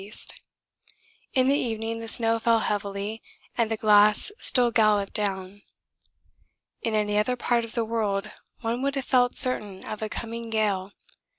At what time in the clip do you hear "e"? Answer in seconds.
0.03-0.11